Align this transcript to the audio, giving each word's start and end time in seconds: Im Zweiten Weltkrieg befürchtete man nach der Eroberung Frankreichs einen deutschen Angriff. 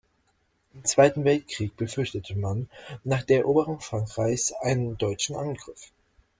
Im 0.73 0.83
Zweiten 0.83 1.25
Weltkrieg 1.25 1.77
befürchtete 1.77 2.35
man 2.35 2.67
nach 3.03 3.21
der 3.21 3.41
Eroberung 3.41 3.81
Frankreichs 3.81 4.51
einen 4.51 4.97
deutschen 4.97 5.35
Angriff. 5.35 5.91